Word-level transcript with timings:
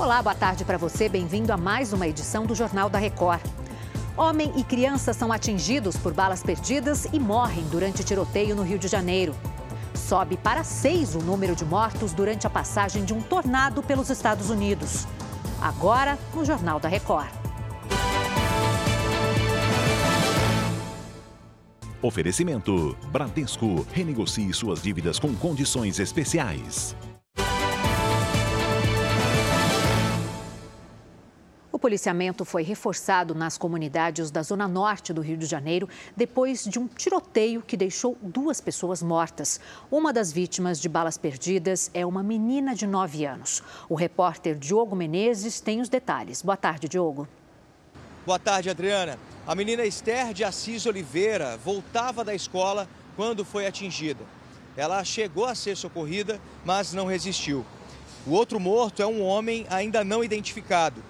Olá, 0.00 0.22
boa 0.22 0.34
tarde 0.34 0.64
para 0.64 0.78
você. 0.78 1.10
Bem-vindo 1.10 1.52
a 1.52 1.58
mais 1.58 1.92
uma 1.92 2.08
edição 2.08 2.46
do 2.46 2.54
Jornal 2.54 2.88
da 2.88 2.98
Record. 2.98 3.42
Homem 4.16 4.50
e 4.56 4.64
criança 4.64 5.12
são 5.12 5.30
atingidos 5.30 5.94
por 5.94 6.14
balas 6.14 6.42
perdidas 6.42 7.06
e 7.12 7.20
morrem 7.20 7.62
durante 7.64 8.02
tiroteio 8.02 8.56
no 8.56 8.62
Rio 8.62 8.78
de 8.78 8.88
Janeiro. 8.88 9.34
Sobe 9.92 10.38
para 10.38 10.64
seis 10.64 11.14
o 11.14 11.18
número 11.18 11.54
de 11.54 11.66
mortos 11.66 12.14
durante 12.14 12.46
a 12.46 12.50
passagem 12.50 13.04
de 13.04 13.12
um 13.12 13.20
tornado 13.20 13.82
pelos 13.82 14.08
Estados 14.08 14.48
Unidos. 14.48 15.06
Agora, 15.60 16.18
no 16.34 16.46
Jornal 16.46 16.80
da 16.80 16.88
Record. 16.88 17.28
Oferecimento: 22.00 22.96
Bradesco. 23.12 23.86
Renegocie 23.92 24.50
suas 24.54 24.80
dívidas 24.80 25.18
com 25.18 25.34
condições 25.34 26.00
especiais. 26.00 26.96
Policiamento 31.80 32.44
foi 32.44 32.62
reforçado 32.62 33.34
nas 33.34 33.58
comunidades 33.58 34.30
da 34.30 34.42
zona 34.42 34.68
norte 34.68 35.12
do 35.12 35.20
Rio 35.20 35.36
de 35.36 35.46
Janeiro 35.46 35.88
depois 36.16 36.64
de 36.64 36.78
um 36.78 36.86
tiroteio 36.86 37.62
que 37.62 37.76
deixou 37.76 38.16
duas 38.22 38.60
pessoas 38.60 39.02
mortas. 39.02 39.58
Uma 39.90 40.12
das 40.12 40.30
vítimas 40.30 40.80
de 40.80 40.88
balas 40.88 41.16
perdidas 41.16 41.90
é 41.92 42.04
uma 42.04 42.22
menina 42.22 42.74
de 42.74 42.86
9 42.86 43.24
anos. 43.24 43.62
O 43.88 43.94
repórter 43.94 44.56
Diogo 44.56 44.94
Menezes 44.94 45.60
tem 45.60 45.80
os 45.80 45.88
detalhes. 45.88 46.42
Boa 46.42 46.56
tarde, 46.56 46.88
Diogo. 46.88 47.26
Boa 48.26 48.38
tarde, 48.38 48.68
Adriana. 48.68 49.18
A 49.46 49.54
menina 49.54 49.84
Esther 49.84 50.34
de 50.34 50.44
Assis 50.44 50.84
Oliveira 50.84 51.56
voltava 51.56 52.22
da 52.22 52.34
escola 52.34 52.86
quando 53.16 53.44
foi 53.44 53.66
atingida. 53.66 54.24
Ela 54.76 55.02
chegou 55.02 55.46
a 55.46 55.54
ser 55.54 55.76
socorrida, 55.76 56.40
mas 56.64 56.92
não 56.92 57.06
resistiu. 57.06 57.64
O 58.26 58.32
outro 58.32 58.60
morto 58.60 59.02
é 59.02 59.06
um 59.06 59.22
homem 59.22 59.66
ainda 59.70 60.04
não 60.04 60.22
identificado. 60.22 61.02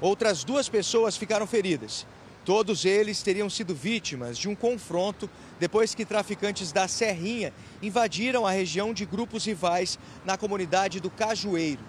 Outras 0.00 0.44
duas 0.44 0.68
pessoas 0.68 1.16
ficaram 1.16 1.46
feridas. 1.46 2.06
Todos 2.44 2.84
eles 2.84 3.22
teriam 3.22 3.50
sido 3.50 3.74
vítimas 3.74 4.38
de 4.38 4.48
um 4.48 4.54
confronto 4.54 5.28
depois 5.58 5.94
que 5.94 6.04
traficantes 6.04 6.70
da 6.70 6.86
Serrinha 6.86 7.52
invadiram 7.82 8.46
a 8.46 8.50
região 8.50 8.94
de 8.94 9.04
grupos 9.04 9.44
rivais 9.44 9.98
na 10.24 10.36
comunidade 10.36 11.00
do 11.00 11.10
Cajueiro. 11.10 11.82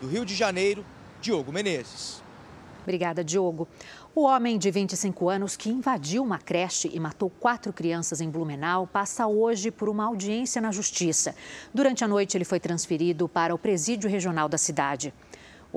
Do 0.00 0.08
Rio 0.08 0.24
de 0.24 0.34
Janeiro, 0.34 0.84
Diogo 1.20 1.52
Menezes. 1.52 2.22
Obrigada, 2.84 3.22
Diogo. 3.22 3.68
O 4.14 4.22
homem 4.22 4.56
de 4.56 4.70
25 4.70 5.28
anos 5.28 5.56
que 5.56 5.68
invadiu 5.68 6.22
uma 6.22 6.38
creche 6.38 6.90
e 6.90 6.98
matou 6.98 7.28
quatro 7.28 7.70
crianças 7.70 8.22
em 8.22 8.30
Blumenau 8.30 8.86
passa 8.86 9.26
hoje 9.26 9.70
por 9.70 9.90
uma 9.90 10.06
audiência 10.06 10.58
na 10.62 10.72
Justiça. 10.72 11.34
Durante 11.74 12.02
a 12.02 12.08
noite, 12.08 12.34
ele 12.34 12.46
foi 12.46 12.58
transferido 12.58 13.28
para 13.28 13.54
o 13.54 13.58
presídio 13.58 14.08
regional 14.08 14.48
da 14.48 14.56
cidade. 14.56 15.12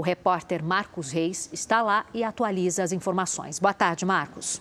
O 0.01 0.03
repórter 0.03 0.63
Marcos 0.63 1.11
Reis 1.11 1.47
está 1.53 1.83
lá 1.83 2.07
e 2.11 2.23
atualiza 2.23 2.81
as 2.81 2.91
informações. 2.91 3.59
Boa 3.59 3.71
tarde, 3.71 4.03
Marcos. 4.03 4.59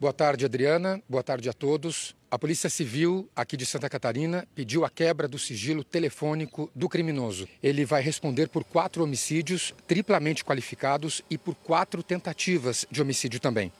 Boa 0.00 0.10
tarde, 0.10 0.46
Adriana. 0.46 1.02
Boa 1.06 1.22
tarde 1.22 1.50
a 1.50 1.52
todos. 1.52 2.16
A 2.30 2.38
Polícia 2.38 2.70
Civil 2.70 3.28
aqui 3.36 3.58
de 3.58 3.66
Santa 3.66 3.90
Catarina 3.90 4.48
pediu 4.54 4.86
a 4.86 4.88
quebra 4.88 5.28
do 5.28 5.38
sigilo 5.38 5.84
telefônico 5.84 6.70
do 6.74 6.88
criminoso. 6.88 7.46
Ele 7.62 7.84
vai 7.84 8.00
responder 8.00 8.48
por 8.48 8.64
quatro 8.64 9.04
homicídios 9.04 9.74
triplamente 9.86 10.42
qualificados 10.42 11.20
e 11.28 11.36
por 11.36 11.54
quatro 11.54 12.02
tentativas 12.02 12.86
de 12.90 13.02
homicídio 13.02 13.38
também. 13.38 13.70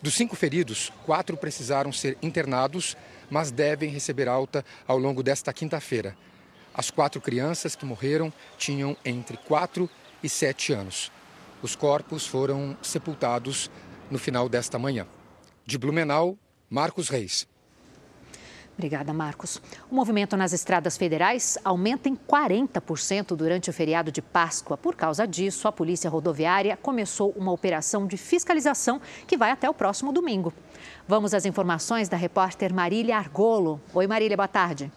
Dos 0.00 0.14
cinco 0.14 0.36
feridos, 0.36 0.92
quatro 1.04 1.36
precisaram 1.36 1.90
ser 1.90 2.16
internados, 2.22 2.96
mas 3.28 3.50
devem 3.50 3.90
receber 3.90 4.28
alta 4.28 4.64
ao 4.86 4.96
longo 4.96 5.24
desta 5.24 5.52
quinta-feira. 5.52 6.16
As 6.78 6.92
quatro 6.92 7.20
crianças 7.20 7.74
que 7.74 7.84
morreram 7.84 8.32
tinham 8.56 8.96
entre 9.04 9.36
quatro 9.36 9.90
e 10.22 10.28
sete 10.28 10.72
anos. 10.72 11.10
Os 11.60 11.74
corpos 11.74 12.24
foram 12.24 12.76
sepultados 12.80 13.68
no 14.08 14.16
final 14.16 14.48
desta 14.48 14.78
manhã. 14.78 15.04
De 15.66 15.76
Blumenau, 15.76 16.38
Marcos 16.70 17.08
Reis. 17.08 17.48
Obrigada, 18.76 19.12
Marcos. 19.12 19.60
O 19.90 19.94
movimento 19.96 20.36
nas 20.36 20.52
estradas 20.52 20.96
federais 20.96 21.58
aumenta 21.64 22.08
em 22.08 22.14
40% 22.14 23.34
durante 23.34 23.68
o 23.68 23.72
feriado 23.72 24.12
de 24.12 24.22
Páscoa. 24.22 24.76
Por 24.76 24.94
causa 24.94 25.26
disso, 25.26 25.66
a 25.66 25.72
Polícia 25.72 26.08
Rodoviária 26.08 26.76
começou 26.76 27.34
uma 27.36 27.50
operação 27.50 28.06
de 28.06 28.16
fiscalização 28.16 29.00
que 29.26 29.36
vai 29.36 29.50
até 29.50 29.68
o 29.68 29.74
próximo 29.74 30.12
domingo. 30.12 30.54
Vamos 31.08 31.34
às 31.34 31.44
informações 31.44 32.08
da 32.08 32.16
repórter 32.16 32.72
Marília 32.72 33.16
Argolo. 33.16 33.80
Oi, 33.92 34.06
Marília, 34.06 34.36
boa 34.36 34.46
tarde. 34.46 34.92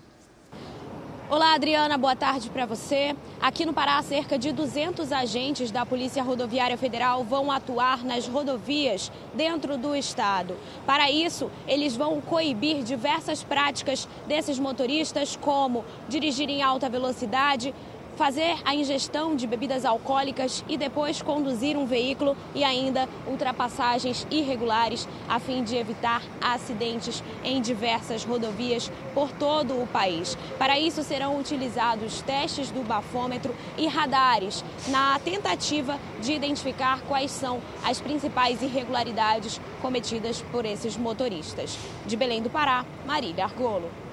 Olá, 1.32 1.54
Adriana, 1.54 1.98
boa 1.98 2.14
tarde 2.14 2.50
para 2.50 2.66
você. 2.66 3.16
Aqui 3.40 3.66
no 3.66 3.72
Pará, 3.72 4.04
cerca 4.04 4.38
de 4.38 4.52
200 4.52 5.14
agentes 5.14 5.72
da 5.72 5.86
Polícia 5.86 6.22
Rodoviária 6.22 6.78
Federal 6.78 7.24
vão 7.24 7.50
atuar 7.50 8.04
nas 8.04 8.28
rodovias 8.28 9.10
dentro 9.34 9.78
do 9.78 9.96
estado. 9.96 10.58
Para 10.86 11.10
isso, 11.10 11.50
eles 11.66 11.96
vão 11.96 12.20
coibir 12.20 12.84
diversas 12.84 13.46
práticas 13.46 14.10
desses 14.28 14.60
motoristas, 14.60 15.38
como 15.38 15.86
dirigir 16.10 16.50
em 16.50 16.62
alta 16.62 16.90
velocidade, 16.90 17.74
fazer 18.16 18.58
a 18.66 18.76
ingestão 18.76 19.36
de 19.36 19.48
bebidas 19.48 19.86
alcoólicas 19.86 20.64
e 20.68 20.78
depois 20.78 21.22
conduzir 21.22 21.78
um 21.78 21.86
veículo 21.86 22.36
e 22.54 22.64
ainda 22.64 23.08
ultrapassagens 23.28 24.28
irregulares 24.30 25.08
a 25.28 25.40
fim 25.40 25.64
de 25.64 25.76
evitar 25.76 26.22
acidentes 26.42 27.24
em 27.44 27.62
diversas 27.62 28.24
rodovias 28.24 28.92
por 29.14 29.32
todo 29.32 29.82
o 29.82 29.88
país. 29.88 30.38
Para 30.58 30.80
isso 30.80 31.04
serão 31.04 31.40
utilizados 31.40 32.22
testes 32.22 32.70
do 32.70 32.84
bafômetro 32.84 33.56
e 33.78 33.88
radares 33.88 34.64
na 34.88 35.20
tentativa 35.20 36.00
de 36.22 36.34
identificar 36.34 37.02
quais 37.02 37.32
são 37.32 37.62
as 37.84 38.00
principais 38.00 38.62
irregularidades 38.62 39.60
cometidas 39.82 40.42
por 40.52 40.66
esses 40.66 40.98
motoristas. 40.98 41.78
De 42.06 42.16
Belém 42.16 42.42
do 42.42 42.50
Pará, 42.50 42.86
Marília 43.06 43.46
Argolo. 43.46 44.11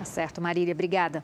Tá 0.00 0.06
certo, 0.06 0.40
Marília, 0.40 0.72
obrigada. 0.72 1.22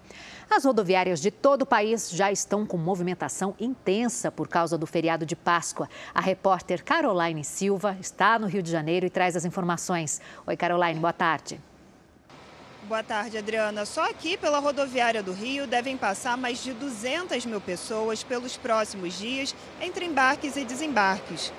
As 0.50 0.66
rodoviárias 0.66 1.18
de 1.18 1.30
todo 1.30 1.62
o 1.62 1.66
país 1.66 2.10
já 2.10 2.30
estão 2.30 2.66
com 2.66 2.76
movimentação 2.76 3.54
intensa 3.58 4.30
por 4.30 4.48
causa 4.48 4.76
do 4.76 4.86
feriado 4.86 5.24
de 5.24 5.34
Páscoa. 5.34 5.88
A 6.14 6.20
repórter 6.20 6.84
Caroline 6.84 7.42
Silva 7.42 7.96
está 7.98 8.38
no 8.38 8.46
Rio 8.46 8.62
de 8.62 8.70
Janeiro 8.70 9.06
e 9.06 9.08
traz 9.08 9.34
as 9.34 9.46
informações. 9.46 10.20
Oi, 10.46 10.54
Caroline, 10.58 11.00
boa 11.00 11.14
tarde. 11.14 11.58
Boa 12.82 13.02
tarde, 13.02 13.38
Adriana. 13.38 13.86
Só 13.86 14.10
aqui 14.10 14.36
pela 14.36 14.58
rodoviária 14.58 15.22
do 15.22 15.32
Rio 15.32 15.66
devem 15.66 15.96
passar 15.96 16.36
mais 16.36 16.62
de 16.62 16.74
200 16.74 17.46
mil 17.46 17.62
pessoas 17.62 18.22
pelos 18.22 18.58
próximos 18.58 19.18
dias 19.18 19.54
entre 19.80 20.04
embarques 20.04 20.54
e 20.54 20.66
desembarques. 20.66 21.50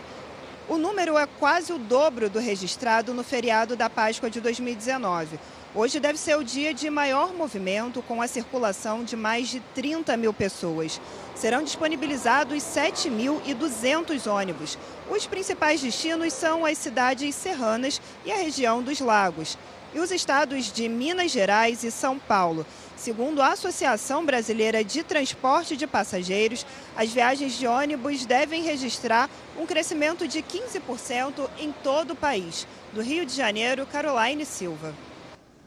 O 0.69 0.77
número 0.77 1.17
é 1.17 1.25
quase 1.25 1.71
o 1.71 1.77
dobro 1.77 2.29
do 2.29 2.39
registrado 2.39 3.13
no 3.13 3.23
feriado 3.23 3.77
da 3.77 3.89
Páscoa 3.89 4.29
de 4.29 4.41
2019. 4.41 5.39
Hoje 5.73 5.97
deve 5.97 6.19
ser 6.19 6.37
o 6.37 6.43
dia 6.43 6.73
de 6.73 6.89
maior 6.89 7.33
movimento, 7.33 8.01
com 8.01 8.21
a 8.21 8.27
circulação 8.27 9.01
de 9.01 9.15
mais 9.15 9.47
de 9.47 9.61
30 9.73 10.17
mil 10.17 10.33
pessoas. 10.33 10.99
Serão 11.35 11.63
disponibilizados 11.63 12.61
7.200 12.63 14.29
ônibus. 14.29 14.77
Os 15.09 15.25
principais 15.25 15.79
destinos 15.79 16.33
são 16.33 16.65
as 16.65 16.77
cidades 16.77 17.33
serranas 17.33 18.01
e 18.25 18.31
a 18.33 18.35
região 18.35 18.83
dos 18.83 18.99
lagos. 18.99 19.57
E 19.93 19.99
os 19.99 20.11
estados 20.11 20.71
de 20.71 20.89
Minas 20.89 21.31
Gerais 21.31 21.83
e 21.83 21.91
São 21.91 22.19
Paulo. 22.19 22.65
Segundo 22.95 23.41
a 23.41 23.53
Associação 23.53 24.25
Brasileira 24.25 24.83
de 24.83 25.03
Transporte 25.03 25.77
de 25.77 25.87
Passageiros, 25.87 26.65
as 26.95 27.11
viagens 27.11 27.57
de 27.57 27.67
ônibus 27.67 28.25
devem 28.25 28.63
registrar 28.63 29.29
um 29.57 29.65
crescimento 29.65 30.27
de 30.27 30.41
15% 30.41 31.49
em 31.59 31.71
todo 31.71 32.11
o 32.11 32.15
país. 32.15 32.67
Do 32.93 33.01
Rio 33.01 33.25
de 33.25 33.33
Janeiro, 33.33 33.85
Caroline 33.85 34.45
Silva. 34.45 34.93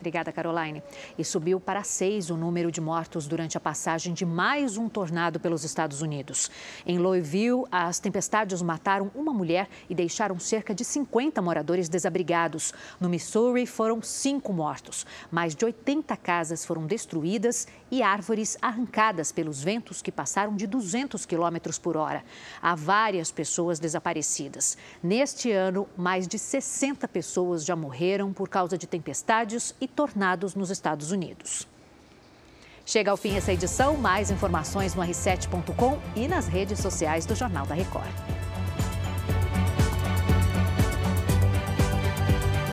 Obrigada, 0.01 0.33
Caroline. 0.33 0.83
E 1.19 1.23
subiu 1.23 1.61
para 1.61 1.85
seis 1.85 2.31
o 2.31 2.37
número 2.37 2.73
de 2.73 2.81
mortos 2.81 3.27
durante 3.27 3.59
a 3.59 3.61
passagem 3.61 4.15
de 4.15 4.25
mais 4.25 4.79
um 4.79 4.89
tornado 4.89 5.39
pelos 5.39 5.63
Estados 5.63 6.01
Unidos. 6.01 6.51
Em 6.87 6.99
Louisville, 6.99 7.65
as 7.71 7.99
tempestades 7.99 8.63
mataram 8.63 9.11
uma 9.15 9.31
mulher 9.31 9.69
e 9.91 9.95
deixaram 9.95 10.39
cerca 10.39 10.75
de 10.75 10.87
50 10.87 11.43
moradores 11.43 11.87
desabrigados. 11.87 12.73
No 12.99 13.11
Missouri, 13.11 13.67
foram 13.67 14.01
cinco 14.01 14.55
mortos. 14.55 15.05
Mais 15.31 15.55
de 15.55 15.67
80 15.67 16.17
casas 16.17 16.65
foram 16.65 16.87
destruídas 16.87 17.69
e 17.91 18.03
árvores 18.03 18.57
arrancadas 18.63 19.31
pelos 19.31 19.63
ventos 19.63 20.01
que 20.01 20.11
passaram 20.11 20.57
de 20.57 20.67
200 20.67 21.27
quilômetros 21.27 21.79
por 21.79 21.95
hora. 21.95 22.25
Há 22.63 22.75
várias 22.75 23.31
pessoas 23.31 23.79
desaparecidas. 23.79 24.79
Neste 25.03 25.53
ano, 25.53 25.87
mais 25.95 26.27
de 26.27 26.39
60 26.39 27.07
pessoas 27.07 27.67
já 27.67 27.77
morreram 27.77 28.33
por 28.33 28.49
causa 28.49 28.79
de 28.79 28.87
tempestades 28.87 29.75
e 29.79 29.90
tornados 29.91 30.55
nos 30.55 30.71
Estados 30.71 31.11
Unidos. 31.11 31.67
Chega 32.87 33.11
ao 33.11 33.17
fim 33.17 33.37
essa 33.37 33.53
edição. 33.53 33.97
Mais 33.97 34.31
informações 34.31 34.95
no 34.95 35.03
r7.com 35.03 35.99
e 36.17 36.27
nas 36.27 36.49
redes 36.49 36.81
sociais 36.81 37.25
do 37.27 37.35
Jornal 37.35 37.67
da 37.67 37.75
Record. 37.75 38.40